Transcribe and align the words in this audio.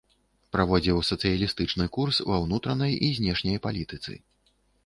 Праводзіў 0.55 1.01
сацыялістычны 1.09 1.85
курс 1.97 2.15
ва 2.31 2.41
ўнутранай 2.47 2.99
і 3.09 3.13
знешняй 3.19 3.63
палітыцы. 3.67 4.19